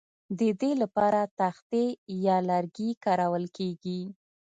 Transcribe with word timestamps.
د 0.39 0.41
دې 0.61 0.71
لپاره 0.81 1.21
تختې 1.39 1.83
یا 2.25 2.37
لرګي 2.49 2.89
کارول 3.05 3.45
کیږي 3.57 4.01